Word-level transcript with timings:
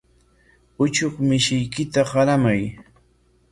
Uchuk 0.85 1.19
mishiykita 1.27 2.07
qaramay. 2.15 2.61